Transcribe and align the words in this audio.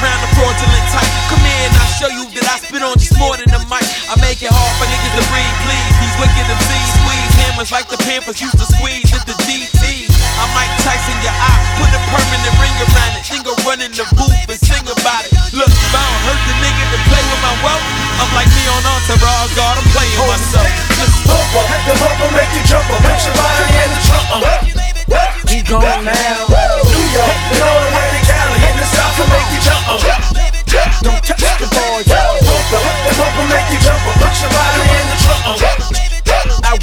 around 0.00 0.20
the 0.24 0.30
fraudulent 0.34 0.86
type. 0.90 1.12
Come 1.30 1.42
here 1.44 1.62
and 1.68 1.74
I'll 1.78 1.94
show 1.98 2.10
you 2.10 2.24
that 2.40 2.46
I 2.50 2.56
spit 2.58 2.82
on 2.82 2.98
just 2.98 3.14
more 3.18 3.36
than 3.38 3.50
a 3.52 3.60
mic. 3.70 3.84
I 4.10 4.14
make 4.18 4.42
it 4.42 4.50
hard 4.50 4.74
for 4.78 4.86
niggas 4.88 5.14
to 5.18 5.24
breathe, 5.30 5.56
please. 5.66 5.94
These 6.02 6.16
wicked 6.18 6.46
MCs 6.46 6.88
squeeze 6.98 7.34
hammers 7.46 7.70
like 7.70 7.86
the 7.86 8.00
Pampers 8.02 8.40
used 8.40 8.58
to 8.58 8.66
squeeze 8.66 9.10
at 9.14 9.24
the 9.26 9.36
DT. 9.46 10.10
I 10.10 10.44
Mike 10.54 10.74
Tyson 10.82 11.16
your 11.22 11.34
eye, 11.34 11.62
put 11.78 11.90
a 11.94 12.00
permanent 12.10 12.54
ring 12.58 12.76
around 12.82 13.14
it. 13.18 13.22
Of 13.44 13.60
running 13.66 13.92
the 13.92 14.06
booth 14.16 14.33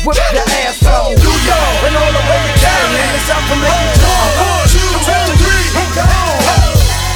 whip 0.06 0.18
your 0.34 0.46
ass 0.66 0.82
on. 0.86 1.14
New 1.14 1.38
York, 1.46 1.78
and 1.86 1.94
all 1.94 2.12
the 2.14 2.24
way 2.26 2.42
to 2.42 2.54
Cali, 2.58 2.98
in 2.98 3.10
the 3.14 3.22
South 3.26 3.46
to 3.50 3.56
make 3.58 3.70
you 3.70 3.92
jump. 4.02 4.30
One, 4.42 4.66
two, 4.70 4.92
three, 5.38 5.68
go. 5.94 6.06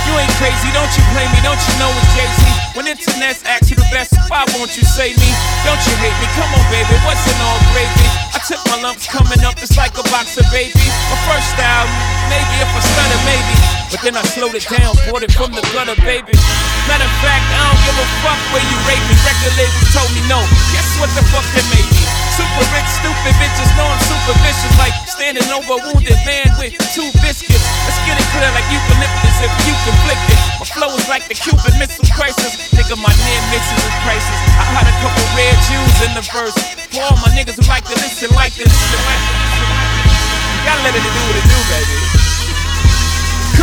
You 0.06 0.14
ain't 0.22 0.36
crazy, 0.38 0.70
don't 0.70 0.92
you 0.94 1.04
blame 1.18 1.34
me, 1.34 1.42
don't 1.42 1.58
you 1.58 1.74
know 1.82 1.90
it's 1.90 2.14
Jay-Z? 2.14 2.42
When 2.78 2.86
internets 2.86 3.42
ask 3.50 3.74
you 3.74 3.78
the 3.80 3.90
best, 3.90 4.14
why 4.30 4.46
won't 4.54 4.78
you 4.78 4.86
say 4.86 5.18
me? 5.18 5.30
Don't 5.66 5.82
you 5.82 5.96
hate 5.98 6.14
me? 6.22 6.28
Come 6.38 6.52
on, 6.54 6.62
baby, 6.70 6.94
what's 7.02 7.26
in 7.26 7.38
all 7.42 7.58
gravy? 7.74 8.06
I 8.36 8.40
took 8.46 8.62
my 8.70 8.78
lumps 8.86 9.10
coming 9.10 9.42
up 9.42 9.58
it's 9.58 9.74
like 9.74 9.98
a 9.98 10.06
box 10.14 10.38
of 10.38 10.46
baby. 10.54 10.86
My 11.10 11.18
first 11.26 11.58
album, 11.58 11.90
maybe 12.30 12.54
if 12.62 12.70
I 12.70 12.82
stutter, 12.86 13.22
maybe. 13.26 13.56
But 13.90 14.00
then 14.06 14.14
I 14.14 14.24
slowed 14.30 14.54
it 14.54 14.70
down, 14.70 14.94
bought 15.10 15.26
it 15.26 15.34
from 15.34 15.58
the 15.58 15.66
gutter, 15.74 15.98
baby. 16.06 16.38
Matter 16.86 17.10
of 17.10 17.16
fact, 17.26 17.46
I 17.50 17.66
don't 17.66 17.82
give 17.82 17.98
a 17.98 18.08
fuck 18.22 18.42
where 18.54 18.62
you 18.62 18.78
rate 18.86 19.02
me. 19.10 19.16
Record 19.26 19.58
labels 19.58 19.90
told 19.90 20.12
me 20.14 20.22
no. 20.30 20.38
Guess 20.70 21.02
what 21.02 21.10
the 21.18 21.26
fuck 21.34 21.48
they 21.58 21.66
made 21.74 21.90
me? 21.90 22.05
Super 22.36 22.68
rich, 22.76 22.92
stupid 23.00 23.32
bitches 23.40 23.72
know 23.80 23.88
I'm 23.88 24.02
super 24.04 24.36
vicious. 24.44 24.76
Like 24.76 24.92
standing 25.08 25.48
over 25.56 25.80
a 25.80 25.80
wounded 25.88 26.20
man 26.28 26.52
with 26.60 26.76
two 26.92 27.08
biscuits. 27.24 27.64
Let's 27.88 27.96
get 28.04 28.20
it 28.20 28.28
clear 28.36 28.52
like 28.52 28.68
eucalyptus 28.68 29.40
if 29.40 29.52
you 29.64 29.72
conflict 29.88 30.20
it. 30.28 30.40
My 30.60 30.68
flow 30.68 30.92
is 31.00 31.08
like 31.08 31.32
the 31.32 31.38
Cuban 31.40 31.72
Missile 31.80 32.04
Crisis. 32.12 32.76
Nigga, 32.76 33.00
my 33.00 33.14
near 33.24 33.42
misses 33.56 33.80
is 33.80 33.96
priceless. 34.04 34.42
I 34.60 34.68
had 34.68 34.84
a 34.84 34.96
couple 35.00 35.24
rare 35.32 35.56
Jews 35.64 35.96
in 36.04 36.12
the 36.12 36.24
verse. 36.28 36.60
For 36.92 37.08
all 37.08 37.16
my 37.24 37.32
niggas 37.32 37.56
who 37.56 37.64
like 37.72 37.88
to 37.88 37.96
listen 38.04 38.28
like 38.36 38.52
this. 38.52 38.68
listen 38.68 39.00
like 39.08 39.24
this. 39.32 39.56
You 39.56 40.60
gotta 40.68 40.84
let 40.84 40.92
it 40.92 41.08
do 41.08 41.22
what 41.24 41.40
it 41.40 41.46
do, 41.48 41.60
baby. 41.72 41.98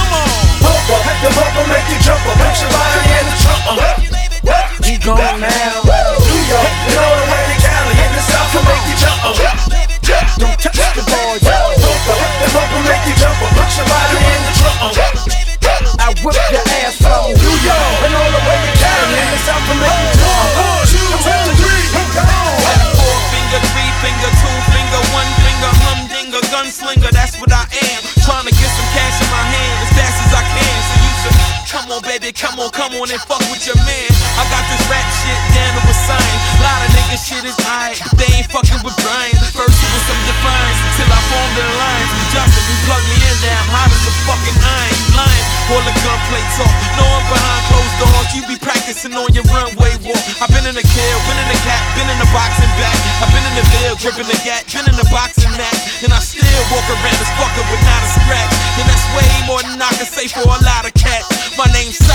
Come 0.00 0.12
on. 0.16 0.32
Pump 0.64 0.96
up, 0.96 1.04
the 1.20 1.28
bumper 1.36 1.64
make 1.68 1.86
you 1.92 2.00
jump 2.00 2.24
up, 2.24 2.40
put 2.40 2.56
your 2.56 2.72
body 2.72 3.04
in 3.20 3.24
the 3.28 3.36
trunk. 3.36 3.62
Uh. 3.68 4.12
We 4.82 4.98
gone 4.98 5.40
now. 5.44 5.84
New 5.84 6.42
York, 6.48 6.72
and 6.88 6.98
all 6.98 7.11
Don't 10.42 10.58
touch 10.58 10.74
the 10.98 11.06
boys. 11.06 11.38
Pump 11.38 12.18
up, 12.18 12.34
the 12.42 12.50
bumper 12.50 12.82
make 12.90 13.06
you 13.06 13.14
jump 13.14 13.38
up, 13.38 13.54
put 13.54 13.70
your 13.78 13.86
body 13.86 14.18
in 14.18 14.42
the 14.42 14.52
trunk. 14.58 14.90
I 16.02 16.10
whip 16.18 16.34
your 16.50 16.61
come 31.92 32.00
on, 32.00 32.08
baby, 32.08 32.32
come 32.32 32.56
on, 32.56 32.70
come 32.72 32.92
on 32.96 33.08
and 33.12 33.20
fuck 33.28 33.44
with 33.52 33.68
your 33.68 33.76
man. 33.76 34.08
I 34.40 34.48
got 34.48 34.64
this 34.64 34.80
rap 34.88 35.04
shit 35.12 35.36
down 35.52 35.76
to 35.76 35.82
a 35.84 35.96
sign. 36.08 36.36
lot 36.64 36.80
of 36.80 36.90
niggas 36.96 37.20
shit 37.20 37.44
is 37.44 37.52
but 37.60 38.16
they 38.16 38.32
ain't 38.32 38.48
fucking 38.48 38.80
with 38.80 38.96
Brian. 39.04 39.36
First 39.52 39.76
it 39.76 39.90
was 39.92 40.04
some 40.08 40.22
defiance 40.24 40.80
until 40.88 41.12
I 41.12 41.20
formed 41.28 41.52
the 41.52 41.64
lines. 41.68 42.10
Justin, 42.32 42.64
you 42.64 42.76
plug 42.88 43.02
me 43.12 43.16
in 43.20 43.36
now, 43.44 43.60
I'm 43.60 43.68
hot 43.76 43.90
as 43.92 44.04
a 44.08 44.12
fucking 44.24 44.56
iron. 44.56 45.00
Lying, 45.20 45.46
all 45.68 45.84
the 45.84 45.94
gunplay 46.00 46.44
talk. 46.56 46.72
No, 46.96 47.04
I'm 47.04 47.24
behind 47.28 47.62
closed 47.68 47.96
doors. 48.00 48.28
You 48.32 48.40
be 48.48 48.56
practicing 48.56 49.12
on 49.12 49.28
your 49.36 49.44
runway 49.52 49.92
walk. 50.08 50.24
I've 50.40 50.48
been 50.48 50.64
in 50.64 50.72
the 50.72 50.86
kill, 50.88 51.16
been 51.28 51.36
in 51.44 51.48
the 51.52 51.60
cat, 51.60 51.82
been 51.92 52.08
in 52.08 52.16
the 52.16 52.30
boxing 52.32 52.72
back. 52.80 52.96
I've 53.20 53.28
been 53.36 53.44
in 53.52 53.54
the 53.60 53.66
bill, 53.68 54.00
gripping 54.00 54.32
the 54.32 54.40
gat, 54.48 54.64
been 54.72 54.88
in 54.88 54.96
the 54.96 55.08
boxing 55.12 55.52
match. 55.60 56.00
And 56.00 56.08
I 56.08 56.24
still 56.24 56.62
walk 56.72 56.88
around 56.88 57.18
this 57.20 57.32
fucker 57.36 57.64
with 57.68 57.84
not 57.84 58.00
a 58.00 58.08
scratch. 58.16 58.52
And 58.80 58.88
that's 58.88 59.04
way 59.12 59.28
more 59.44 59.60
than 59.60 59.76
I 59.76 59.92
can 59.92 60.08
say 60.08 60.24
for 60.32 60.48
a 60.48 60.60
lot 60.64 60.88
of 60.88 60.96
cats. 60.96 61.28
My 61.60 61.68
name's 61.68 61.81
Saigon, 61.90 62.11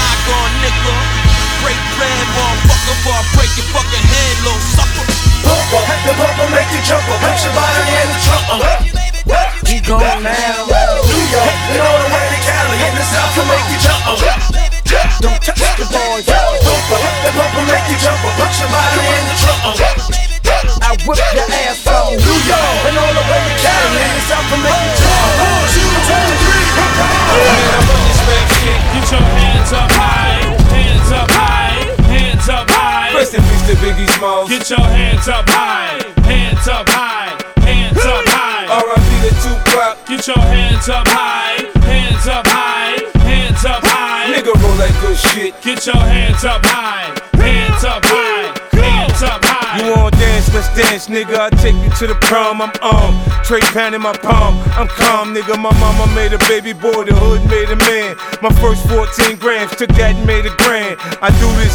Get 34.67 34.79
your 34.79 34.87
hands 34.89 35.27
up 35.29 35.47
high, 35.47 35.95
hands 36.27 36.67
up 36.67 36.89
high, 36.89 37.31
hands 37.63 38.03
up 38.03 38.25
high. 38.27 38.67
R.I.P. 38.67 39.07
to 39.23 39.31
Tupac. 39.39 39.95
Get 40.05 40.27
your 40.27 40.43
hands 40.43 40.89
up 40.89 41.07
high, 41.07 41.63
hands 41.87 42.27
up 42.27 42.45
high, 42.45 42.99
hands 43.23 43.63
up 43.63 43.79
high. 43.87 44.27
Nigga 44.27 44.51
roll 44.59 44.75
that 44.75 44.91
good 44.99 45.15
shit. 45.15 45.55
Get 45.63 45.85
your 45.85 45.95
hands 45.95 46.43
up 46.43 46.59
high, 46.65 47.15
hands 47.39 47.85
up 47.85 48.03
high, 48.03 48.51
hands 48.75 49.23
up 49.23 49.39
high. 49.39 49.79
You 49.79 49.95
want 49.95 50.19
dance, 50.19 50.53
let's 50.53 50.67
dance, 50.75 51.07
nigga. 51.07 51.39
I 51.39 51.49
take 51.63 51.79
you 51.79 51.89
to 52.03 52.07
the 52.11 52.19
prom, 52.27 52.61
I'm 52.61 52.67
um, 52.83 53.15
on. 53.15 53.43
Trade 53.47 53.63
pan 53.71 53.93
in 53.93 54.01
my 54.01 54.11
palm, 54.19 54.59
I'm 54.75 54.91
calm, 54.91 55.33
nigga. 55.33 55.55
My 55.55 55.71
mama 55.79 56.11
made 56.11 56.33
a 56.33 56.39
baby 56.51 56.73
boy, 56.73 57.07
the 57.07 57.15
hood 57.15 57.39
made 57.47 57.71
a 57.71 57.79
man. 57.87 58.19
My 58.43 58.51
first 58.59 58.83
14 58.91 59.39
grams, 59.39 59.71
took 59.79 59.95
that 59.95 60.19
and 60.19 60.27
made 60.27 60.43
a 60.43 60.51
grand. 60.59 60.99
I 61.23 61.31
do 61.39 61.47
this, 61.55 61.71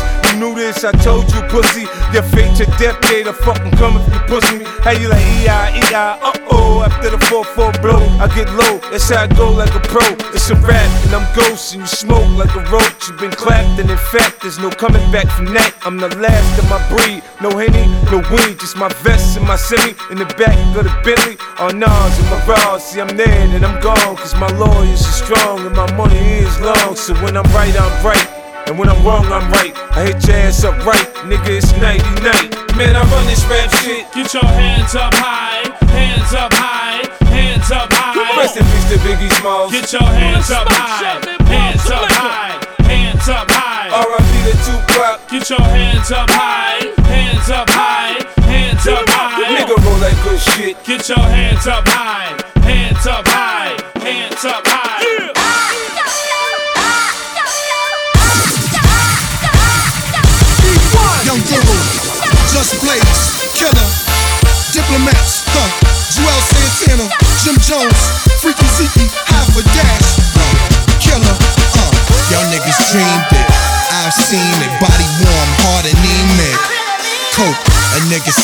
I 0.84 0.92
told 1.04 1.32
you, 1.32 1.42
pussy. 1.52 1.86
Your 2.12 2.22
fate 2.22 2.56
to 2.56 2.66
death, 2.80 3.00
day 3.02 3.22
to 3.22 3.32
fucking 3.32 3.72
come 3.72 3.96
if 3.98 4.06
you 4.08 4.20
pussy 4.26 4.58
me. 4.58 4.64
How 4.80 4.92
you 4.92 5.08
like 5.08 5.24
E.I., 5.44 5.78
E.I., 5.78 6.18
uh 6.20 6.48
oh. 6.50 6.82
After 6.82 7.10
the 7.10 7.16
4-4 7.30 7.80
blow, 7.80 8.02
I 8.18 8.26
get 8.34 8.50
low, 8.58 8.78
that's 8.90 9.08
how 9.08 9.22
I 9.22 9.26
go 9.28 9.52
like 9.52 9.72
a 9.74 9.80
pro. 9.80 10.02
It's 10.34 10.50
a 10.50 10.56
rap, 10.56 10.90
and 11.06 11.14
I'm 11.14 11.26
ghost, 11.36 11.74
and 11.74 11.82
you 11.82 11.86
smoke 11.86 12.26
like 12.34 12.50
a 12.56 12.64
roach. 12.72 13.06
You've 13.06 13.20
been 13.20 13.30
clapped, 13.30 13.78
and 13.78 13.88
in 13.88 14.02
fact, 14.10 14.42
there's 14.42 14.58
no 14.58 14.70
coming 14.70 15.04
back 15.12 15.28
from 15.28 15.46
that. 15.54 15.74
I'm 15.86 15.98
the 15.98 16.08
last 16.18 16.58
of 16.58 16.68
my 16.68 16.82
breed, 16.90 17.22
no 17.40 17.50
henny, 17.56 17.86
no 18.10 18.18
weed, 18.34 18.58
just 18.58 18.76
my 18.76 18.88
vest 19.06 19.36
and 19.36 19.46
my 19.46 19.56
semi 19.56 19.94
in 20.10 20.18
the 20.18 20.26
back 20.34 20.58
of 20.76 20.84
the 20.84 20.94
Bentley. 21.04 21.38
On 21.60 21.78
Nas 21.78 22.18
and 22.18 22.30
my 22.30 22.46
raws, 22.46 22.84
see 22.84 23.00
I'm 23.00 23.16
there 23.16 23.28
and 23.30 23.64
I'm 23.64 23.80
gone, 23.80 24.16
cause 24.16 24.34
my 24.34 24.50
lawyers 24.58 25.06
are 25.06 25.18
strong 25.24 25.66
and 25.66 25.76
my 25.76 25.90
money 25.94 26.18
is 26.18 26.60
long. 26.60 26.96
So 26.96 27.14
when 27.22 27.36
I'm 27.36 27.46
right, 27.54 27.74
I'm 27.78 28.04
right. 28.04 28.41
And 28.66 28.78
when 28.78 28.88
I'm 28.88 29.04
wrong, 29.04 29.26
I'm 29.26 29.50
right. 29.52 29.72
I 29.92 30.06
hit 30.06 30.26
your 30.26 30.36
ass 30.36 30.64
up 30.64 30.78
right, 30.86 31.06
nigga, 31.28 31.58
it's 31.58 31.72
nighty 31.76 32.02
night. 32.22 32.54
Man, 32.76 32.96
I 32.96 33.02
run 33.12 33.26
this 33.26 33.44
rap 33.44 33.70
shit. 33.82 34.06
Get 34.14 34.32
your 34.32 34.44
hands 34.44 34.94
up 34.94 35.12
high, 35.14 35.68
hands 35.92 36.32
up 36.32 36.52
high, 36.54 37.04
hands 37.26 37.70
up 37.70 37.92
high. 37.92 38.38
Rest 38.38 38.56
in 38.56 38.64
peace 38.64 38.88
to 38.90 38.96
Biggie 39.04 39.30
Smalls. 39.40 39.72
Get 39.72 39.92
your 39.92 40.02
hands 40.02 40.50
up 40.50 40.66
high, 40.70 41.20
hands 41.44 41.90
up 41.90 42.08
high, 42.08 42.56
hands 42.84 43.28
up 43.28 43.50
high. 43.50 43.90
R.I.P. 43.92 44.32
to 44.48 44.54
Tupac. 44.64 45.28
Get 45.28 45.50
your 45.50 45.60
hands 45.60 46.10
up 46.10 46.30
high, 46.30 46.80
hands 47.04 47.50
up 47.50 47.68
high, 47.68 48.24
hands 48.42 48.86
up 48.86 49.04
high. 49.08 49.52
Nigga 49.52 49.76
roll 49.84 49.98
that 50.00 50.16
good 50.24 50.40
shit. 50.40 50.82
Get 50.84 51.08
your 51.08 51.18
hands 51.18 51.66
up 51.66 51.86
high, 51.86 52.40
hands 52.62 53.06
up 53.06 53.26
high, 53.28 53.76
hands 54.00 54.44
up 54.44 54.66
high. 54.66 55.31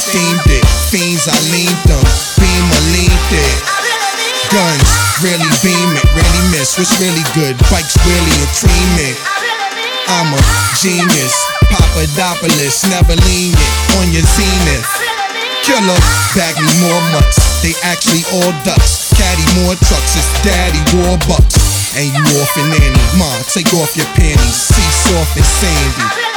Steamed 0.08 0.48
it. 0.48 0.64
Fiends, 0.88 1.28
I 1.28 1.36
leaned 1.52 1.82
them. 1.84 2.00
Beam, 2.40 2.64
I 2.72 2.80
leaned 2.96 3.30
it. 3.36 3.56
Guns, 4.48 4.88
really 5.20 5.52
beam 5.60 5.90
it, 5.92 6.08
really 6.16 6.44
miss. 6.48 6.80
What's 6.80 6.96
really 6.96 7.24
good? 7.36 7.60
Bikes, 7.68 7.92
really 8.08 8.36
a 8.40 8.48
cream 8.56 8.92
it. 9.12 9.16
I'm 10.08 10.32
a 10.32 10.40
genius. 10.80 11.36
Papadopoulos, 11.68 12.88
never 12.88 13.12
lenient 13.28 13.60
on 14.00 14.08
your 14.08 14.24
zenith. 14.24 14.88
Killer, 15.68 16.00
bag 16.32 16.56
me 16.56 16.72
more 16.80 17.02
mutts. 17.12 17.60
They 17.60 17.76
actually 17.84 18.24
all 18.32 18.52
ducks. 18.64 19.12
Caddy 19.12 19.44
more 19.60 19.76
trucks, 19.76 20.16
it's 20.16 20.30
daddy 20.40 20.80
war 20.96 21.20
bucks. 21.28 21.60
And 21.92 22.08
you 22.08 22.24
off 22.40 22.52
and 22.56 22.72
nanny. 22.72 23.04
Ma, 23.20 23.28
take 23.52 23.68
off 23.76 23.92
your 23.92 24.08
panties. 24.16 24.56
See 24.56 24.88
soft 25.04 25.36
and 25.36 25.44
sandy. 25.44 26.27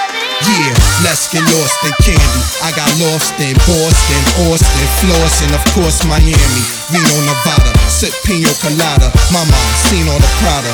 Yeah, 0.47 0.73
let's 1.05 1.29
get 1.29 1.45
lost 1.53 1.77
in 1.85 1.93
candy. 2.01 2.41
I 2.65 2.73
got 2.73 2.89
lost 2.97 3.37
in 3.37 3.53
Boston, 3.69 4.21
Austin, 4.49 4.87
Flossin, 4.97 5.51
of 5.53 5.63
course 5.77 6.01
Miami, 6.09 6.63
Reno, 6.89 7.17
Nevada. 7.29 7.71
Sip 7.85 8.13
pino 8.25 8.49
colada. 8.57 9.13
Mama, 9.29 9.57
seen 9.89 10.09
all 10.09 10.17
the 10.17 10.31
Prada. 10.41 10.73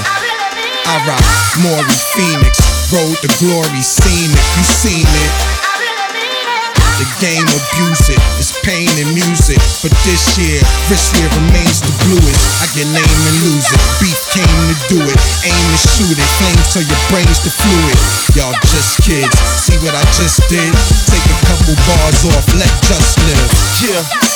I 0.87 1.03
rock 1.03 1.25
Maury 1.59 1.99
Phoenix, 2.15 2.63
road 2.93 3.17
to 3.19 3.29
glory, 3.43 3.81
seen 3.81 4.31
it, 4.31 4.45
you 4.55 4.63
seen 4.63 5.03
it. 5.03 5.56
The 6.97 7.05
game 7.21 7.45
abuse 7.45 8.09
it, 8.09 8.17
it's 8.41 8.57
pain 8.65 8.89
and 8.97 9.13
music. 9.13 9.61
But 9.85 9.93
this 10.01 10.33
year, 10.33 10.57
this 10.89 11.13
year 11.13 11.29
remains 11.29 11.77
the 11.77 11.93
bluest. 12.09 12.41
I 12.57 12.65
get 12.73 12.89
lame 12.89 13.21
and 13.29 13.37
lose 13.45 13.69
it. 13.69 13.81
Beef 14.01 14.17
came 14.33 14.49
to 14.49 14.77
do 14.89 14.99
it, 15.05 15.19
aim 15.45 15.53
and 15.53 15.81
shoot 15.93 16.17
it. 16.17 16.29
Flames 16.41 16.65
till 16.73 16.85
your 16.89 17.01
brain's 17.13 17.37
the 17.45 17.53
fluid. 17.53 17.97
Y'all 18.33 18.57
just 18.73 18.97
kids, 19.05 19.37
see 19.61 19.77
what 19.85 19.93
I 19.93 20.01
just 20.17 20.41
did? 20.49 20.73
Take 21.05 21.21
a 21.21 21.37
couple 21.45 21.77
bars 21.85 22.25
off, 22.33 22.45
let 22.57 22.73
just 22.89 23.13
live. 23.29 23.49
Yeah. 23.85 24.26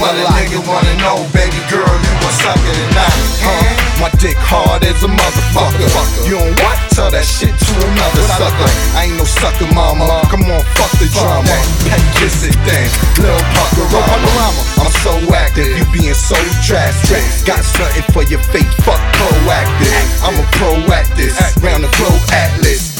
A 0.00 0.04
lot, 0.04 0.14
puffing 0.14 0.14
but 0.14 0.14
a, 0.16 0.24
a 0.26 0.34
nigga 0.38 0.60
wanna 0.66 0.94
know, 0.98 1.22
baby 1.30 1.60
girl, 1.70 1.86
you 1.86 2.12
gon' 2.20 2.34
suck 2.34 2.58
it 2.58 2.78
or 2.78 2.90
not? 2.94 3.14
Huh? 3.42 3.84
My 4.02 4.10
dick 4.18 4.36
hard 4.36 4.82
as 4.82 5.02
a 5.04 5.10
motherfucker. 5.10 5.86
You 6.26 6.34
don't 6.34 6.58
what? 6.60 6.78
Tell 6.90 7.10
that 7.10 7.26
shit 7.26 7.54
to 7.54 7.72
another 7.78 8.24
sucker. 8.34 8.70
I 8.98 9.06
ain't 9.06 9.18
no 9.18 9.24
sucker, 9.26 9.70
mama. 9.70 10.26
Come 10.30 10.46
on, 10.50 10.62
fuck 10.74 10.90
the 10.98 11.06
drama. 11.14 11.54
Pet 11.86 12.02
kiss 12.18 12.42
it 12.42 12.56
then, 12.66 12.86
Lil 13.22 13.38
Puckerama. 13.54 14.50
I'm 14.82 14.90
so 15.02 15.14
active, 15.34 15.70
you 15.78 15.86
being 15.94 16.14
so 16.14 16.38
drastic. 16.66 17.22
Got 17.46 17.62
something 17.62 18.06
for 18.10 18.26
your 18.26 18.42
fake, 18.50 18.70
fuck 18.82 18.98
proactive. 19.14 19.94
I'm 20.26 20.34
a 20.38 20.46
pro 20.58 20.74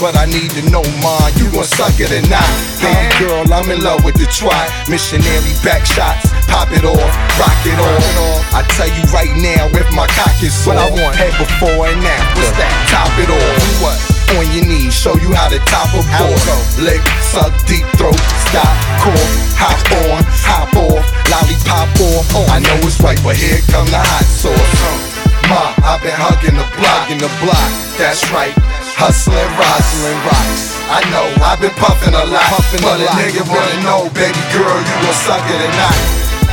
But 0.05 0.21
I 0.21 0.29
need 0.29 0.53
to 0.53 0.61
know 0.69 0.85
mine, 1.01 1.33
you 1.41 1.49
gon' 1.49 1.65
suck 1.65 1.97
it 1.97 2.13
or 2.13 2.21
not? 2.29 2.45
Baby 2.77 3.09
girl, 3.25 3.41
I'm 3.49 3.65
in 3.73 3.81
love 3.81 4.05
with 4.05 4.21
the 4.21 4.29
try. 4.29 4.69
Missionary 4.85 5.57
back 5.65 5.89
shots, 5.89 6.29
pop 6.45 6.69
it 6.77 6.85
off, 6.85 7.09
rock 7.41 7.57
it 7.65 7.81
off. 7.81 8.05
I 8.53 8.61
tell 8.77 8.93
you 8.93 9.01
right 9.17 9.33
now, 9.41 9.65
if 9.73 9.89
my 9.97 10.05
cock 10.13 10.37
is 10.45 10.53
sore, 10.53 10.77
I 10.77 10.93
want 10.93 11.17
head 11.17 11.33
before 11.41 11.89
and 11.89 12.05
after. 12.05 12.37
What's 12.37 12.53
that? 12.53 12.69
Top 12.93 13.17
it 13.17 13.33
off. 13.33 13.57
What? 13.81 13.97
On 14.37 14.45
your 14.53 14.69
knees, 14.69 14.93
show 14.93 15.17
you 15.25 15.33
how 15.33 15.49
to 15.49 15.57
top 15.65 15.89
a 15.97 16.05
board. 16.21 16.37
Lick, 16.85 17.01
suck, 17.25 17.57
deep 17.65 17.89
throat, 17.97 18.21
stop, 18.53 18.77
cough, 19.01 19.33
hop 19.57 19.81
on, 20.05 20.21
hop 20.45 20.77
off, 20.85 21.01
lollipop 21.33 21.89
off. 22.13 22.29
Oh. 22.37 22.45
I 22.53 22.61
know 22.61 22.77
it's 22.85 23.01
right, 23.01 23.17
but 23.25 23.41
here 23.41 23.65
come 23.73 23.89
the 23.89 24.05
hot 24.05 24.29
sauce. 24.29 25.25
Ma, 25.49 25.73
I've 25.81 26.05
been 26.05 26.13
hugging 26.13 26.61
the 26.61 26.69
block 26.77 27.09
in 27.09 27.17
the 27.17 27.33
block. 27.41 27.73
That's 27.97 28.21
right. 28.37 28.53
Hustling, 28.95 29.51
rustling 29.59 30.21
rocks. 30.23 30.79
I 30.87 31.03
know 31.11 31.27
I've 31.43 31.59
been 31.59 31.75
puffing 31.75 32.15
a 32.15 32.25
lot, 32.31 32.47
puffing 32.55 32.79
but 32.79 33.03
a, 33.03 33.11
a 33.11 33.19
nigga 33.19 33.43
wanna 33.43 33.83
know, 33.83 34.07
baby 34.15 34.39
girl, 34.55 34.71
you 34.71 34.97
gon' 35.03 35.19
suck 35.27 35.43
it 35.51 35.59
or 35.59 35.75
not? 35.75 35.99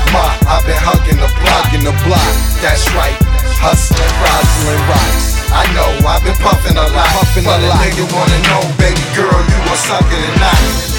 Ma, 0.09 0.25
I've 0.49 0.65
been 0.65 0.75
hugging 0.81 1.21
the 1.21 1.29
block 1.37 1.69
in 1.77 1.85
the 1.85 1.93
block. 2.01 2.33
That's 2.59 2.83
right. 2.97 3.13
Hustling, 3.61 4.13
rustling 4.25 4.83
rocks. 4.89 5.37
I 5.53 5.69
know 5.77 5.89
I've 6.01 6.25
been 6.25 6.37
puffing 6.41 6.75
a 6.75 6.87
lot, 6.91 7.09
puffing 7.13 7.45
but 7.45 7.61
a, 7.61 7.69
a 7.69 7.77
nigga 7.77 8.09
wanna 8.09 8.39
know, 8.49 8.61
baby 8.81 9.05
girl, 9.13 9.37
you 9.37 9.57
gon' 9.61 9.77
suck 9.77 10.09
it 10.09 10.19
or 10.19 10.35
not? 10.41 10.90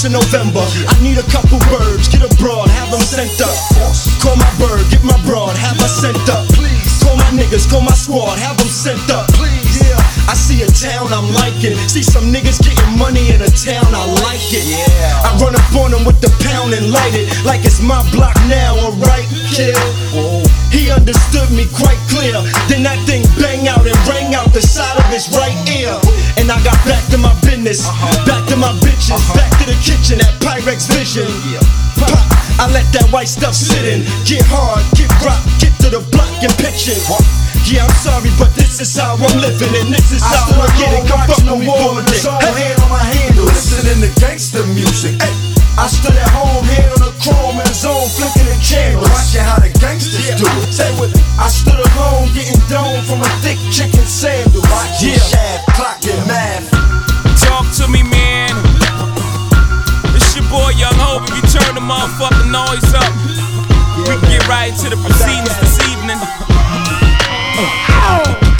To 0.00 0.08
November. 0.08 0.64
I 0.64 0.96
need 1.02 1.18
a 1.18 1.26
couple 1.28 1.58
birds, 1.68 2.08
get 2.08 2.24
abroad, 2.24 2.72
have 2.72 2.90
them 2.90 3.04
sent 3.04 3.36
up. 3.44 3.52
Call 4.24 4.36
my 4.36 4.48
bird, 4.56 4.80
get 4.88 5.04
my 5.04 5.16
broad, 5.28 5.56
have 5.56 5.76
her 5.76 5.92
sent 5.92 6.16
up. 6.30 6.48
Please. 6.56 7.02
Call 7.04 7.16
my 7.16 7.28
niggas, 7.36 7.68
call 7.68 7.82
my 7.82 7.92
squad, 7.92 8.38
have 8.38 8.56
them 8.56 8.68
sent 8.68 9.10
up. 9.10 9.28
Yeah, 9.36 9.69
I 10.28 10.34
see 10.34 10.62
a 10.62 10.70
town 10.70 11.12
I'm 11.12 11.28
liking. 11.34 11.76
See 11.88 12.02
some 12.02 12.28
niggas 12.32 12.60
getting 12.60 12.92
money 12.98 13.32
in 13.32 13.40
a 13.40 13.50
town, 13.50 13.88
I 13.94 14.04
like 14.26 14.44
it. 14.52 14.66
Yeah. 14.66 15.26
I 15.26 15.36
run 15.40 15.54
up 15.54 15.70
on 15.76 15.90
them 15.90 16.04
with 16.04 16.20
the 16.20 16.30
pound 16.44 16.74
and 16.74 16.90
light 16.92 17.14
it 17.14 17.30
like 17.44 17.64
it's 17.64 17.80
my 17.80 18.02
block 18.12 18.36
now, 18.48 18.76
alright, 18.84 19.26
kid. 19.50 19.76
He 20.70 20.90
understood 20.90 21.50
me 21.50 21.66
quite 21.74 21.98
clear. 22.06 22.38
Then 22.70 22.86
that 22.86 22.98
thing 23.06 23.26
bang 23.42 23.66
out 23.66 23.82
and 23.82 23.96
rang 24.06 24.34
out 24.34 24.54
the 24.54 24.62
side 24.62 24.96
of 24.98 25.06
his 25.10 25.26
right 25.34 25.56
ear. 25.66 25.94
And 26.38 26.46
I 26.46 26.58
got 26.62 26.78
back 26.86 27.02
to 27.10 27.18
my 27.18 27.34
business, 27.42 27.82
uh-huh. 27.82 28.26
back 28.26 28.46
to 28.48 28.56
my 28.56 28.70
bitches, 28.78 29.18
uh-huh. 29.18 29.34
back 29.34 29.50
to 29.58 29.64
the 29.66 29.78
kitchen 29.82 30.22
at 30.22 30.30
Pyrex 30.38 30.86
Vision. 30.94 31.26
Pop, 31.98 32.14
I 32.62 32.70
let 32.70 32.86
that 32.94 33.10
white 33.10 33.28
stuff 33.28 33.54
sit 33.54 33.82
in. 33.82 34.06
Get 34.22 34.46
hard, 34.46 34.86
get 34.94 35.10
rock, 35.26 35.42
get 35.58 35.74
to 35.82 35.90
the 35.90 36.02
block 36.14 36.30
and 36.38 36.54
pitch 36.62 36.86
it. 36.86 37.02
Yeah, 37.66 37.84
I'm 37.86 37.94
sorry, 38.02 38.30
but 38.38 38.54
this 38.54 38.69
is 38.80 38.96
how 38.96 39.12
I'm 39.12 39.36
living, 39.40 39.68
and 39.76 39.92
this 39.92 40.08
is 40.10 40.24
how 40.24 40.56
I 40.56 40.64
get 40.80 40.88
it. 40.96 41.04
Come 41.04 41.20
fuck 41.28 41.36
with 41.44 41.60
me, 41.60 41.68
boy. 41.68 42.00
hand 42.00 42.80
on 42.80 42.88
my 42.88 43.04
handle, 43.04 43.44
listening 43.44 44.00
to 44.00 44.08
gangster 44.20 44.64
music. 44.72 45.20
Ay, 45.20 45.28
I 45.76 45.86
stood 45.86 46.16
at 46.16 46.30
home, 46.32 46.64
hand 46.64 46.88
on 46.96 47.12
the 47.12 47.14
chrome 47.20 47.60
in 47.60 47.66
the 47.68 47.76
zone, 47.76 48.08
flicking 48.16 48.48
the 48.48 48.56
channel, 48.64 49.04
watching 49.12 49.44
how 49.44 49.60
the 49.60 49.68
gangsters 49.76 50.32
do 50.32 50.48
it. 50.48 50.72
Say 50.72 50.88
with 50.96 51.12
me, 51.12 51.20
I 51.36 51.52
stood 51.52 51.76
at 51.76 51.92
home, 51.92 52.32
getting 52.32 52.56
dome 52.72 53.04
from 53.04 53.20
a 53.20 53.30
thick 53.44 53.60
chicken 53.68 54.06
sandal. 54.08 54.64
Watching 54.72 55.12
Yeah. 55.12 55.28
shaft, 55.28 55.62
clocking 55.76 56.22
math. 56.24 56.72
Talk 57.36 57.68
to 57.84 57.88
me, 57.88 58.00
man. 58.02 58.56
It's 60.16 60.32
your 60.32 60.48
boy 60.48 60.72
Young 60.80 60.96
Hope. 60.96 61.28
If 61.28 61.36
you 61.36 61.44
turn 61.52 61.74
the 61.76 61.84
motherfucking 61.84 62.48
noise 62.48 62.88
up, 62.96 63.12
we 64.08 64.16
can 64.16 64.20
get 64.30 64.48
right 64.48 64.72
into 64.72 64.88
the 64.88 64.96
proceedings 64.96 65.56
this 65.60 65.76
evening. 65.84 66.20
Headphones 67.60 68.59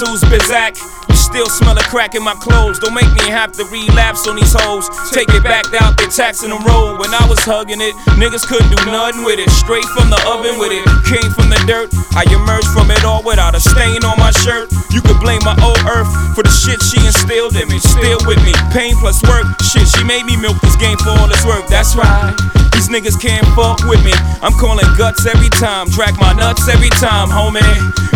who's 0.00 0.22
Bizak? 0.22 1.01
Still 1.32 1.48
smell 1.48 1.78
a 1.80 1.82
crack 1.88 2.14
in 2.14 2.20
my 2.20 2.36
clothes. 2.44 2.78
Don't 2.78 2.92
make 2.92 3.08
me 3.16 3.24
have 3.32 3.56
to 3.56 3.64
relapse 3.72 4.28
on 4.28 4.36
these 4.36 4.52
hoes. 4.52 4.84
Take 5.16 5.32
it 5.32 5.40
back 5.40 5.64
out 5.80 5.96
there, 5.96 6.12
taxing 6.12 6.52
the 6.52 6.60
road. 6.60 7.00
When 7.00 7.08
I 7.08 7.24
was 7.24 7.40
hugging 7.40 7.80
it, 7.80 7.96
niggas 8.20 8.44
couldn't 8.44 8.68
do 8.68 8.76
nothing 8.84 9.24
with 9.24 9.40
it. 9.40 9.48
Straight 9.48 9.88
from 9.96 10.12
the 10.12 10.20
oven 10.28 10.60
with 10.60 10.76
it. 10.76 10.84
Came 11.08 11.32
from 11.32 11.48
the 11.48 11.56
dirt. 11.64 11.88
I 12.12 12.28
emerged 12.28 12.68
from 12.76 12.92
it 12.92 13.00
all 13.08 13.24
without 13.24 13.56
a 13.56 13.64
stain 13.64 14.04
on 14.04 14.20
my 14.20 14.28
shirt. 14.28 14.68
You 14.92 15.00
could 15.00 15.24
blame 15.24 15.40
my 15.40 15.56
old 15.64 15.80
earth 15.88 16.12
for 16.36 16.44
the 16.44 16.52
shit 16.52 16.84
she 16.84 17.00
instilled 17.00 17.56
in 17.56 17.64
me. 17.72 17.80
Still 17.80 18.20
with 18.28 18.44
me. 18.44 18.52
Pain 18.68 18.92
plus 19.00 19.24
work. 19.24 19.48
Shit, 19.72 19.88
she 19.88 20.04
made 20.04 20.28
me 20.28 20.36
milk 20.36 20.60
this 20.60 20.76
game 20.76 21.00
for 21.00 21.16
all 21.16 21.32
its 21.32 21.48
work. 21.48 21.64
That's 21.64 21.96
right. 21.96 22.36
These 22.76 22.92
niggas 22.92 23.16
can't 23.16 23.48
fuck 23.56 23.80
with 23.88 24.04
me. 24.04 24.12
I'm 24.44 24.52
calling 24.60 24.84
guts 25.00 25.24
every 25.24 25.48
time. 25.56 25.88
Drag 25.88 26.12
my 26.20 26.36
nuts 26.36 26.68
every 26.68 26.92
time, 27.00 27.32
homie. 27.32 27.64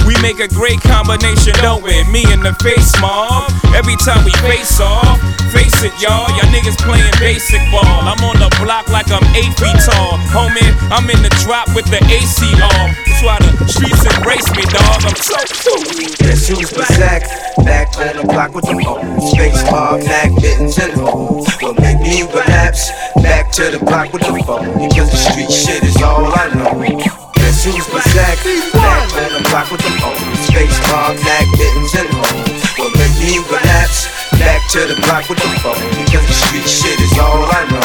We 0.06 0.14
make 0.22 0.38
a 0.38 0.46
great 0.46 0.80
combination, 0.80 1.54
don't 1.62 1.82
we? 1.82 1.90
Me 2.14 2.22
in 2.32 2.38
the 2.38 2.54
face 2.62 2.94
mob. 3.06 3.50
Every 3.74 3.96
time 4.02 4.24
we 4.24 4.32
face 4.42 4.80
off, 4.80 5.20
face 5.52 5.84
it, 5.84 5.94
y'all. 6.02 6.26
Y'all 6.34 6.50
niggas 6.50 6.78
playing 6.82 7.12
basic 7.20 7.62
ball. 7.70 7.84
I'm 7.84 8.18
on 8.24 8.36
the 8.42 8.50
block 8.58 8.88
like 8.88 9.10
I'm 9.12 9.24
eight 9.36 9.52
feet 9.60 9.78
tall. 9.86 10.18
Homie, 10.34 10.66
I'm 10.90 11.06
in 11.10 11.20
the 11.22 11.32
drop 11.44 11.68
with 11.74 11.86
the 11.86 12.00
AC 12.02 12.40
off. 12.62 12.90
That's 13.06 13.22
why 13.22 13.38
the 13.40 13.52
streets 13.68 14.02
embrace 14.04 14.48
me, 14.56 14.64
dog. 14.72 15.00
I'm 15.06 15.16
so 15.16 15.38
cool. 15.62 15.84
Guess 16.24 16.48
who's 16.48 16.72
back? 16.98 17.22
Back 17.64 17.92
to 17.96 18.04
the 18.16 18.24
block 18.26 18.54
with 18.54 18.64
the. 18.64 18.76
Space 19.32 19.62
bar, 19.70 19.98
Mac, 19.98 20.32
mittens, 20.32 20.78
and 20.78 20.92
hoes. 20.92 21.48
Well, 21.60 21.74
make 21.80 22.00
me 22.00 22.22
relapse. 22.22 22.90
Back 23.22 23.52
to 23.52 23.70
the 23.70 23.78
block 23.78 24.12
with 24.12 24.22
the 24.22 24.34
phone. 24.44 24.72
Because 24.88 25.10
the 25.10 25.20
street 25.20 25.50
shit 25.50 25.82
is 25.84 25.96
all 26.02 26.26
I 26.26 26.48
know. 26.54 26.72
Guess 27.36 27.64
who's 27.64 27.86
back? 27.92 28.36
Back 28.72 29.08
to 29.16 29.24
the 29.36 29.40
block 29.48 29.70
with 29.70 29.82
the 29.84 29.92
phone. 30.00 30.20
Space 30.48 30.78
bar, 30.88 31.12
mittens, 31.14 31.94
and. 31.94 32.15
Me. 33.26 33.42
Back 34.38 34.62
to 34.70 34.86
the 34.86 34.94
block 35.02 35.28
with 35.28 35.42
the 35.42 35.50
phone. 35.58 35.74
Because 35.98 36.22
the 36.30 36.36
street 36.46 36.68
shit 36.68 37.00
is 37.02 37.18
all 37.18 37.42
I 37.42 37.66
know. 37.66 37.82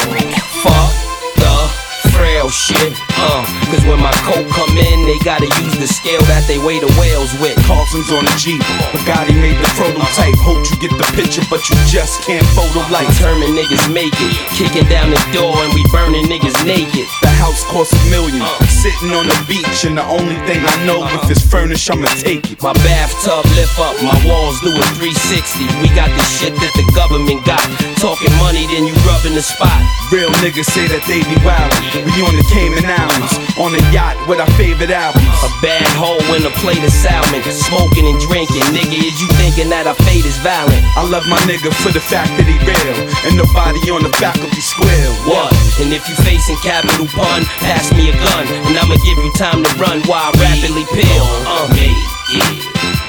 Fuck 0.61 0.93
the 1.41 2.09
frail 2.13 2.49
shit. 2.49 2.93
Uh, 3.17 3.41
cause 3.73 3.81
when 3.89 3.97
my 3.97 4.13
coat 4.21 4.45
come 4.53 4.77
in, 4.77 5.05
they 5.09 5.17
gotta 5.25 5.49
use 5.65 5.77
the 5.81 5.87
scale 5.87 6.20
they 6.51 6.59
weigh 6.59 6.83
the 6.83 6.91
whales 6.99 7.31
with. 7.39 7.55
Carlson's 7.63 8.11
on 8.11 8.27
the 8.27 8.35
Jeep. 8.35 8.59
Bugatti 8.91 9.31
made 9.39 9.55
the 9.55 9.71
prototype. 9.79 10.35
Hope 10.43 10.59
you 10.67 10.75
get 10.83 10.91
the 10.99 11.07
picture, 11.15 11.39
but 11.47 11.63
you 11.71 11.79
just 11.87 12.19
can't 12.27 12.43
photo 12.51 12.83
like. 12.91 13.07
Determined 13.15 13.55
niggas 13.55 13.87
make 13.87 14.11
it. 14.19 14.35
Kicking 14.59 14.83
down 14.91 15.15
the 15.15 15.21
door 15.31 15.55
and 15.63 15.71
we 15.71 15.79
burning 15.95 16.27
niggas 16.27 16.59
naked. 16.67 17.07
The 17.23 17.31
house 17.39 17.63
costs 17.71 17.95
a 17.95 18.01
million. 18.11 18.43
Sitting 18.67 19.15
on 19.15 19.31
the 19.31 19.37
beach, 19.47 19.87
and 19.87 19.95
the 19.95 20.03
only 20.03 20.35
thing 20.43 20.59
I 20.59 20.75
know 20.83 21.07
if 21.15 21.31
it's 21.31 21.39
furnished, 21.39 21.87
I'ma 21.87 22.11
take 22.19 22.51
it. 22.51 22.59
My 22.59 22.75
bathtub 22.83 23.47
lift 23.55 23.79
up, 23.79 23.95
my 24.03 24.17
walls 24.27 24.59
do 24.59 24.75
a 24.75 24.83
360. 24.99 25.63
We 25.79 25.87
got 25.95 26.11
the 26.11 26.25
shit 26.27 26.51
that 26.59 26.73
the 26.75 26.83
government 26.91 27.47
got. 27.47 27.63
Talking 28.03 28.33
money, 28.43 28.67
then 28.67 28.83
you 28.89 28.95
rubbing 29.07 29.39
the 29.39 29.45
spot. 29.45 29.79
Real 30.11 30.33
niggas 30.43 30.67
say 30.67 30.89
that 30.91 31.05
they 31.07 31.23
be 31.23 31.37
wild. 31.45 31.71
We 31.95 32.19
on 32.27 32.35
the 32.35 32.43
Cayman 32.51 32.83
Islands, 32.83 33.39
on 33.55 33.71
a 33.71 33.83
yacht 33.95 34.17
with 34.27 34.41
our 34.41 34.49
favorite 34.59 34.91
albums. 34.91 35.23
A 35.45 35.49
bad 35.61 35.85
hoe 35.95 36.19
and 36.41 36.49
a 36.49 36.57
plate 36.57 36.81
of 36.81 36.89
salmon. 36.89 37.41
Smoking 37.45 38.07
and 38.09 38.17
drinking. 38.19 38.65
Nigga, 38.73 38.97
is 38.97 39.21
you 39.21 39.29
thinking 39.37 39.69
that 39.69 39.85
our 39.85 39.97
fate 40.09 40.25
is 40.25 40.37
violent? 40.41 40.81
I 40.97 41.05
love 41.05 41.25
my 41.29 41.37
nigga 41.45 41.69
for 41.85 41.93
the 41.93 42.01
fact 42.01 42.33
that 42.41 42.49
he 42.49 42.57
real, 42.65 42.97
and 43.29 43.37
nobody 43.37 43.77
on 43.93 44.01
the 44.01 44.13
faculty 44.17 44.61
square. 44.61 45.09
What? 45.29 45.53
And 45.77 45.93
if 45.93 46.01
you 46.09 46.15
facing 46.25 46.57
capital 46.65 47.05
pun, 47.13 47.45
pass 47.61 47.93
me 47.93 48.09
a 48.09 48.15
gun, 48.17 48.45
and 48.49 48.73
I'ma 48.73 48.97
give 49.05 49.17
you 49.21 49.31
time 49.37 49.61
to 49.61 49.71
run 49.77 50.01
while 50.09 50.25
I 50.25 50.41
rapidly 50.41 50.85
peel. 50.89 51.25
Uh. 51.45 51.69
make 51.77 51.93
it. 52.33 52.57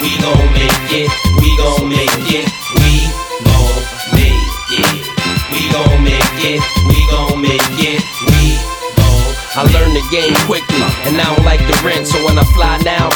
We 0.04 0.12
gon' 0.20 0.48
make 0.52 0.92
it. 0.92 1.10
We 1.40 1.48
gon' 1.56 1.88
make 1.88 2.28
it. 2.36 2.46
We 2.84 3.08
gon' 3.48 3.80
make 4.12 4.44
it. 4.76 5.00
We 5.56 5.62
gon' 5.72 6.04
make 6.04 6.40
it. 6.44 6.60
We 6.84 7.00
gon' 7.08 7.40
make 7.40 7.80
it. 7.80 8.02
We 8.28 8.42
gon' 8.60 8.72
I 9.52 9.68
learned 9.68 9.92
the 9.92 10.00
game 10.08 10.32
quickly, 10.48 10.80
and 11.04 11.20
I 11.20 11.28
don't 11.28 11.44
like 11.44 11.60
the 11.60 11.76
rent. 11.84 12.08
So 12.08 12.16
I 12.24 12.31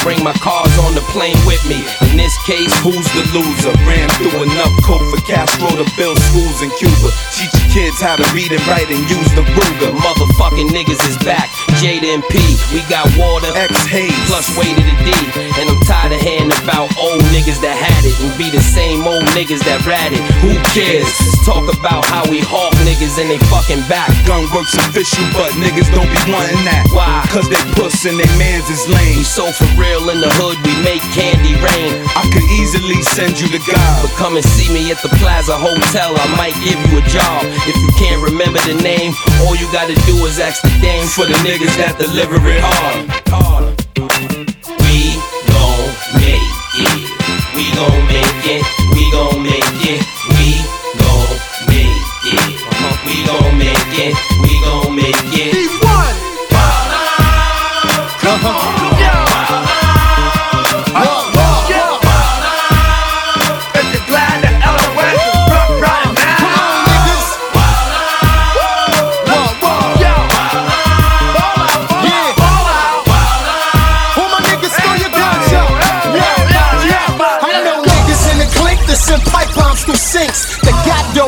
bring 0.07 0.23
my 0.23 0.31
cars 0.39 0.71
on 0.87 0.95
the 0.95 1.03
plane 1.11 1.35
with 1.43 1.59
me. 1.67 1.83
In 2.07 2.15
this 2.15 2.31
case, 2.47 2.71
Who's 2.79 3.03
the 3.11 3.27
loser? 3.35 3.75
Ran 3.83 4.07
through 4.15 4.43
enough 4.43 4.71
coke 4.87 5.03
for 5.11 5.19
Castro 5.27 5.67
to 5.67 5.83
build 5.97 6.17
schools 6.31 6.61
in 6.61 6.71
Cuba. 6.79 7.11
Your 7.35 7.56
kids 7.71 7.99
how 8.01 8.15
to 8.15 8.25
read 8.33 8.51
and 8.51 8.61
write 8.67 8.89
and 8.91 9.01
use 9.09 9.29
the 9.35 9.43
Ruger. 9.43 9.91
motherfucking 9.93 10.69
niggas 10.69 11.01
is 11.07 11.17
back. 11.23 11.49
Jada 11.79 12.13
and 12.13 12.23
P, 12.29 12.39
we 12.73 12.81
got 12.89 13.05
water. 13.17 13.51
X 13.55 13.73
Hayes. 13.87 14.13
Plus 14.27 14.47
way 14.57 14.73
to 14.73 14.83
the 14.83 14.95
D. 15.03 15.11
And 15.59 15.69
I'm 15.69 15.81
tired 15.83 16.13
of 16.13 16.21
hearing 16.21 16.51
about 16.63 16.89
old 16.97 17.21
niggas 17.33 17.61
that 17.61 17.75
had 17.75 18.01
it 18.05 18.15
and 18.21 18.33
be 18.37 18.49
the 18.49 18.61
same 18.61 19.05
old 19.05 19.25
niggas 19.37 19.61
that 19.65 19.85
ratted. 19.85 20.21
Who 20.43 20.57
cares? 20.73 21.07
Let's 21.07 21.45
talk 21.45 21.65
about 21.69 22.05
how 22.09 22.25
we 22.29 22.41
hawk 22.41 22.73
niggas 22.85 23.19
and 23.19 23.29
they 23.29 23.39
fucking 23.51 23.83
back. 23.89 24.09
Gun 24.25 24.45
works 24.53 24.73
official, 24.73 25.23
but 25.33 25.51
niggas 25.57 25.89
don't 25.93 26.09
be 26.09 26.21
wanting 26.29 26.63
that. 26.65 26.89
Why? 26.93 27.25
Cause 27.29 27.49
they 27.49 27.59
puss 27.77 28.05
and 28.05 28.17
they 28.17 28.29
mans 28.37 28.67
is 28.69 28.85
lame. 28.89 29.21
We 29.21 29.25
so 29.25 29.49
for 29.51 29.69
real 29.77 30.09
in 30.09 30.21
the 30.21 30.31
hood, 30.37 30.57
we 30.65 30.73
make 30.83 31.03
candy 31.13 31.57
rain. 31.57 31.91
I 32.15 32.23
could 32.29 32.45
easily 32.57 33.01
send 33.03 33.39
you 33.39 33.47
to 33.53 33.61
God. 33.65 33.95
But 34.01 34.13
come 34.17 34.37
and 34.37 34.45
see 34.45 34.69
me 34.73 34.89
at 34.91 35.01
the 35.01 35.09
Plaza 35.19 35.57
Hotel, 35.57 36.13
I 36.13 36.27
might 36.37 36.57
give 36.61 36.77
you 36.89 37.01
a 37.01 37.05
job. 37.05 37.45
If 37.65 37.75
you 37.81 37.89
can't 37.97 38.21
remember 38.21 38.59
the 38.59 38.75
name, 38.83 39.13
all 39.41 39.55
you 39.55 39.65
gotta 39.71 39.95
do 40.05 40.25
is 40.25 40.39
ask 40.39 40.61
the 40.61 40.69
dame 40.81 41.07
for 41.07 41.25
the 41.25 41.33
niggas 41.41 41.75
that 41.77 41.97
deliver 41.97 42.35
it 42.47 42.61
hard. 42.61 43.46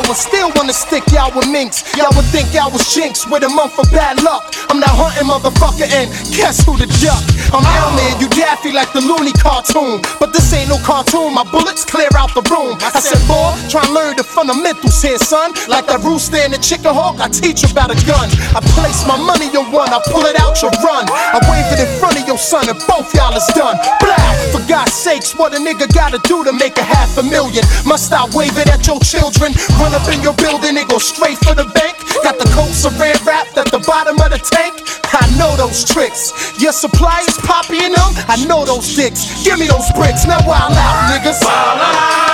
Dough 0.10 0.16
still 0.18 0.50
wanna 0.56 0.74
stick 0.74 1.06
y'all 1.14 1.30
with 1.38 1.46
minks. 1.48 1.86
Y'all 1.94 2.10
would 2.18 2.26
think 2.34 2.50
y'all 2.50 2.72
was 2.74 2.82
jinx 2.90 3.30
with 3.30 3.44
a 3.44 3.50
month 3.50 3.78
of 3.78 3.86
bad 3.94 4.24
luck. 4.24 4.50
I'm 4.66 4.82
not 4.82 4.90
hunting 4.90 5.30
motherfucker 5.30 5.86
and 5.86 6.10
guess 6.34 6.66
who 6.66 6.74
the 6.82 6.90
duck? 6.98 7.22
I'm 7.54 7.62
Elmer, 7.62 8.18
you 8.18 8.26
daffy 8.34 8.74
like 8.74 8.90
the 8.90 9.06
loony 9.06 9.34
cartoon. 9.38 10.02
But 10.18 10.34
this 10.34 10.50
ain't 10.54 10.70
no 10.70 10.82
cartoon, 10.82 11.38
my 11.38 11.46
bullets 11.54 11.86
clear 11.86 12.10
out 12.18 12.34
the 12.34 12.42
room. 12.50 12.82
I 12.82 12.90
said, 12.98 13.22
boy, 13.30 13.54
try 13.70 13.86
and 13.86 13.94
learn 13.94 14.18
the 14.18 14.26
fundamentals 14.26 14.98
here, 14.98 15.22
son. 15.22 15.54
Like 15.70 15.86
that 15.86 16.02
rooster 16.02 16.42
and 16.42 16.54
the 16.54 16.62
chicken 16.62 16.90
hawk, 16.90 17.22
I 17.22 17.30
teach 17.30 17.62
you 17.62 17.70
about 17.70 17.94
a 17.94 18.00
gun. 18.10 18.34
I 18.58 18.66
place 18.74 19.06
my 19.06 19.18
money 19.18 19.54
on 19.54 19.70
one, 19.70 19.94
I 19.94 20.02
pull 20.10 20.26
it 20.26 20.42
out, 20.42 20.58
you 20.62 20.74
run. 20.82 21.06
I 21.06 21.38
wave 21.46 21.70
it 21.70 21.86
in 21.86 21.90
front 22.02 22.18
of 22.18 22.26
your 22.26 22.42
son 22.42 22.66
and 22.66 22.82
both 22.90 23.14
y'all 23.14 23.38
is 23.38 23.46
done. 23.54 23.78
Blow! 24.02 24.26
For 24.58 24.62
God's 24.66 24.94
sakes, 24.94 25.38
what 25.38 25.54
a 25.54 25.62
nigga 25.62 25.86
gotta 25.94 26.18
do 26.26 26.42
to 26.46 26.54
make 26.54 26.82
a 26.82 26.86
half 26.86 27.14
a 27.22 27.24
million? 27.26 27.62
Must 27.86 28.10
I 28.10 28.26
wave 28.34 28.58
it 28.58 28.74
at 28.74 28.90
your 28.90 28.98
children? 29.06 29.54
Run 29.78 29.94
up 30.00 30.08
in 30.14 30.22
your 30.22 30.36
building 30.36 30.78
and 30.78 30.88
go 30.90 30.98
straight 30.98 31.38
for 31.40 31.54
the 31.54 31.66
bank? 31.76 31.98
Got 32.24 32.40
the 32.40 32.48
coat 32.56 32.72
saran 32.72 33.20
wrapped 33.26 33.58
at 33.58 33.70
the 33.72 33.80
bottom 33.80 34.16
of 34.20 34.32
the 34.32 34.40
tank? 34.40 34.80
I 35.12 35.28
know 35.38 35.56
those 35.58 35.84
tricks. 35.84 36.32
Your 36.62 36.72
supply 36.72 37.26
is 37.28 37.38
poppy 37.40 37.84
in 37.84 37.92
them? 37.92 38.12
I 38.28 38.38
know 38.48 38.64
those 38.66 38.96
dicks. 38.96 39.44
Give 39.44 39.60
me 39.60 39.68
those 39.68 39.92
bricks. 39.96 40.26
Now 40.26 40.40
wild 40.48 40.74
out, 40.74 41.12
niggas. 41.12 41.42
Yeah. 41.44 42.30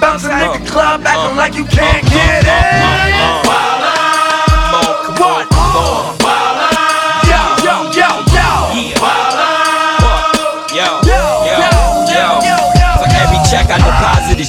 Bouncing 0.00 0.30
at 0.30 0.54
the 0.54 0.62
club, 0.70 1.02
acting 1.04 1.36
like 1.36 1.54
you 1.54 1.64
can't 1.64 2.07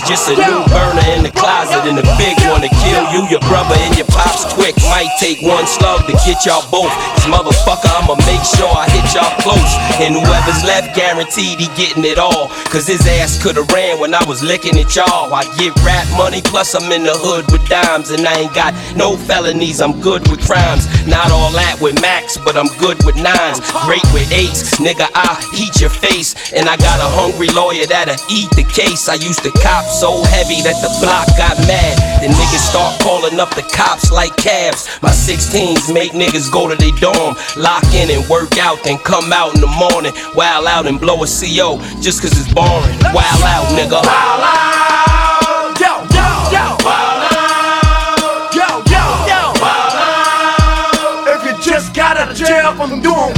just 0.10 0.28
a 0.28 0.34
new 0.34 0.66
burner 0.74 1.06
in 1.14 1.22
the 1.22 1.30
closet 1.30 1.86
and 1.86 1.96
the 1.96 2.02
big 2.18 2.34
one 2.50 2.62
to 2.66 2.70
kill 2.82 3.06
you, 3.14 3.30
your 3.30 3.40
brother, 3.46 3.78
and 3.78 3.96
your 3.96 4.10
quick. 4.54 4.76
Might 4.90 5.12
take 5.20 5.42
one 5.42 5.68
slug 5.68 6.06
to 6.08 6.14
get 6.26 6.46
y'all 6.46 6.66
both. 6.72 6.92
Cause 7.16 7.28
motherfucker, 7.28 7.90
I'ma 8.00 8.16
make 8.26 8.44
sure 8.44 8.70
I 8.70 8.88
hit 8.90 9.08
y'all 9.16 9.34
close. 9.42 9.74
And 10.00 10.16
whoever's 10.16 10.64
left, 10.64 10.96
guaranteed 10.96 11.60
he 11.60 11.68
getting 11.76 12.06
it 12.06 12.18
all. 12.18 12.50
Cause 12.72 12.88
his 12.88 13.06
ass 13.08 13.42
could've 13.42 13.70
ran 13.72 14.00
when 14.00 14.14
I 14.14 14.24
was 14.26 14.44
licking 14.44 14.78
at 14.78 14.96
y'all. 14.96 15.34
I 15.34 15.44
get 15.58 15.76
rap 15.84 16.08
money, 16.18 16.42
plus 16.42 16.76
I'm 16.76 16.92
in 16.92 17.04
the 17.04 17.16
hood 17.16 17.46
with 17.52 17.68
dimes. 17.68 18.12
And 18.12 18.26
I 18.28 18.46
ain't 18.46 18.54
got 18.54 18.74
no 18.96 19.18
felonies, 19.18 19.82
I'm 19.82 20.00
good 20.02 20.28
with 20.30 20.42
crimes. 20.46 20.86
Not 21.08 21.32
all 21.32 21.52
that 21.54 21.78
with 21.82 22.00
Max, 22.02 22.38
but 22.38 22.56
I'm 22.56 22.70
good 22.78 22.98
with 23.06 23.16
nines. 23.16 23.60
Great 23.86 24.06
with 24.14 24.30
eights, 24.32 24.78
nigga, 24.80 25.08
I 25.14 25.40
heat 25.54 25.82
your 25.82 25.90
face. 25.90 26.36
And 26.54 26.68
I 26.68 26.78
got 26.78 27.00
a 27.00 27.10
hungry 27.18 27.50
lawyer 27.50 27.86
that'll 27.86 28.20
eat 28.30 28.50
the 28.52 28.64
case. 28.64 29.10
I 29.10 29.16
used 29.16 29.44
to 29.44 29.52
cop 29.62 29.86
so 29.86 30.24
heavy 30.30 30.62
that 30.62 30.78
the 30.82 30.92
block 31.02 31.28
got 31.38 31.58
mad. 31.68 31.98
The 32.22 32.28
niggas 32.28 32.66
start 32.70 33.00
calling 33.02 33.40
up 33.40 33.54
the 33.56 33.64
cops 33.74 34.12
like 34.12 34.29
cabs. 34.38 34.90
My 35.02 35.12
16s 35.12 35.94
make 35.94 36.12
niggas 36.12 36.52
go 36.52 36.68
to 36.70 36.76
their 36.76 36.96
dorm, 37.00 37.36
lock 37.58 37.86
in 37.94 38.10
and 38.10 38.28
work 38.30 38.58
out, 38.58 38.84
then 38.84 38.98
come 39.00 39.32
out 39.34 39.56
in 39.56 39.62
the 39.62 39.68
morning, 39.68 40.14
while 40.34 40.68
out 40.68 40.88
and 40.88 41.00
blow 41.00 41.24
a 41.24 41.28
CO 41.28 41.80
just 42.02 42.22
cause 42.22 42.32
it's 42.32 42.54
boring. 42.54 42.98
Wild 43.14 43.44
out, 43.44 43.68
nigga. 43.78 44.02
Wild 44.02 44.42
out. 44.42 45.80
Yo, 45.80 45.92
yo, 46.16 46.28
yo. 46.54 46.66
Wild 46.86 47.24
out. 47.30 48.56
Yo, 48.56 48.68
yo, 48.90 49.04
yo. 49.30 49.42
Wild 49.62 49.96
out. 49.96 51.28
If 51.28 51.46
you 51.46 51.72
just 51.72 51.94
got 51.94 52.18
out 52.18 52.32
of 52.32 52.38
jail 52.38 52.74
from 52.76 53.02
doing 53.02 53.34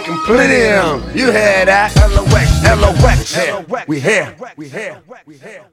Money 0.00 0.12
making 0.12 0.24
plenty. 0.24 1.18
You 1.18 1.26
hear 1.26 1.64
that? 1.66 1.94
LOX. 2.80 3.86
We 3.86 4.00
here. 4.00 4.34
We 4.56 4.68
here. 4.68 5.02
We 5.26 5.36
here. 5.36 5.64